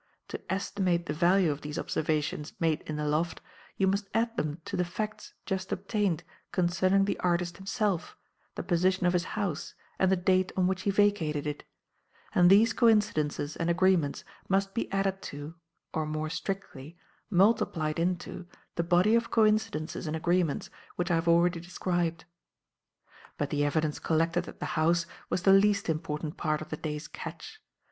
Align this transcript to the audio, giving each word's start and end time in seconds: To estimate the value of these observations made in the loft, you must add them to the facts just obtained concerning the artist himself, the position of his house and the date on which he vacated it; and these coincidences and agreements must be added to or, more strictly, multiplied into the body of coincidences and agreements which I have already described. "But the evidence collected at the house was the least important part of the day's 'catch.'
To 0.29 0.41
estimate 0.51 1.05
the 1.05 1.13
value 1.13 1.51
of 1.51 1.61
these 1.61 1.77
observations 1.77 2.53
made 2.59 2.81
in 2.87 2.95
the 2.95 3.05
loft, 3.07 3.39
you 3.77 3.85
must 3.85 4.09
add 4.15 4.35
them 4.35 4.59
to 4.65 4.75
the 4.75 4.83
facts 4.83 5.35
just 5.45 5.71
obtained 5.71 6.23
concerning 6.51 7.05
the 7.05 7.19
artist 7.19 7.57
himself, 7.57 8.17
the 8.55 8.63
position 8.63 9.05
of 9.05 9.13
his 9.13 9.25
house 9.37 9.75
and 9.99 10.11
the 10.11 10.15
date 10.15 10.51
on 10.57 10.65
which 10.65 10.81
he 10.81 10.89
vacated 10.89 11.45
it; 11.45 11.65
and 12.33 12.49
these 12.49 12.73
coincidences 12.73 13.55
and 13.55 13.69
agreements 13.69 14.23
must 14.49 14.73
be 14.73 14.91
added 14.91 15.21
to 15.21 15.53
or, 15.93 16.07
more 16.07 16.31
strictly, 16.31 16.97
multiplied 17.29 17.99
into 17.99 18.47
the 18.77 18.83
body 18.83 19.13
of 19.13 19.29
coincidences 19.29 20.07
and 20.07 20.15
agreements 20.15 20.71
which 20.95 21.11
I 21.11 21.13
have 21.15 21.27
already 21.27 21.59
described. 21.59 22.25
"But 23.37 23.51
the 23.51 23.63
evidence 23.63 23.99
collected 23.99 24.47
at 24.47 24.59
the 24.59 24.65
house 24.73 25.05
was 25.29 25.43
the 25.43 25.53
least 25.53 25.89
important 25.89 26.37
part 26.37 26.59
of 26.59 26.69
the 26.69 26.77
day's 26.77 27.07
'catch.' 27.07 27.61